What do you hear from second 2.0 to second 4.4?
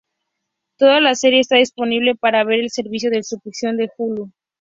para ver en el servicio de suscripción de Hulu.